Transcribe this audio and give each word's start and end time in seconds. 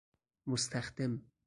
مستخدم 0.47 1.21